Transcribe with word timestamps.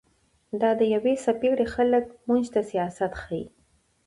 دا 0.61 0.71
د 0.79 0.81
يوې 0.93 1.13
څپېړي 1.23 1.65
خلق 1.75 2.05
موږ 2.27 2.43
ته 2.53 2.61
سياست 2.71 3.11
ښيي 3.21 3.45